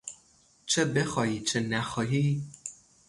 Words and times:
چه 0.65 0.85
بخواهی 0.85 1.41
چه 1.41 1.59
نخواهی 1.59 2.43